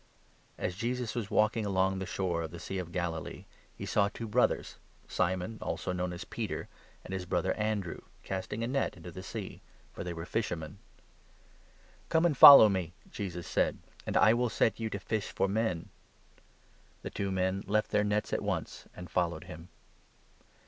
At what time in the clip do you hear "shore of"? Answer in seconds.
2.07-2.49